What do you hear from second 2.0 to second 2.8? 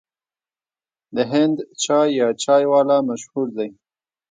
یا چای